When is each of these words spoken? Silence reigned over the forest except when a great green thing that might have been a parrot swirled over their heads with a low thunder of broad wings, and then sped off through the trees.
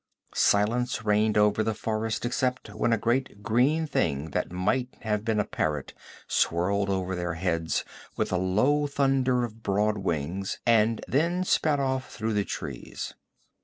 Silence 0.33 1.05
reigned 1.05 1.37
over 1.37 1.61
the 1.61 1.75
forest 1.75 2.25
except 2.25 2.73
when 2.73 2.91
a 2.91 2.97
great 2.97 3.43
green 3.43 3.85
thing 3.85 4.31
that 4.31 4.51
might 4.51 4.89
have 5.01 5.23
been 5.23 5.39
a 5.39 5.43
parrot 5.45 5.93
swirled 6.27 6.89
over 6.89 7.15
their 7.15 7.35
heads 7.35 7.85
with 8.17 8.31
a 8.31 8.35
low 8.37 8.87
thunder 8.87 9.43
of 9.43 9.61
broad 9.61 9.99
wings, 9.99 10.57
and 10.65 11.05
then 11.07 11.43
sped 11.43 11.79
off 11.79 12.11
through 12.11 12.33
the 12.33 12.43
trees. 12.43 13.13